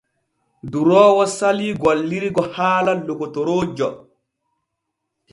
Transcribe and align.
Duroowo 0.75 1.25
salii 1.33 1.67
gillirgo 1.83 2.45
haala 2.55 2.95
lokotoroojo. 3.11 3.91